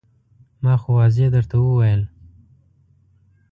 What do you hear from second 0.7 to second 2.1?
خو واضح درته وویل.